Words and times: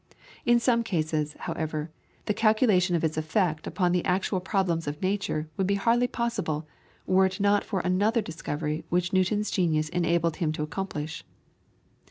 In 0.47 0.59
some 0.59 0.81
cases, 0.81 1.35
however, 1.41 1.91
the 2.25 2.33
calculation 2.33 2.95
of 2.95 3.03
its 3.03 3.17
effect 3.17 3.67
upon 3.67 3.91
the 3.91 4.03
actual 4.03 4.39
problems 4.39 4.87
of 4.87 4.99
nature 4.99 5.47
would 5.57 5.67
be 5.67 5.75
hardly 5.75 6.07
possible, 6.07 6.67
were 7.05 7.27
it 7.27 7.39
not 7.39 7.63
for 7.63 7.81
another 7.81 8.19
discovery 8.19 8.83
which 8.89 9.13
Newton's 9.13 9.51
genius 9.51 9.89
enabled 9.89 10.37
him 10.37 10.51
to 10.53 10.63
accomplish. 10.63 11.23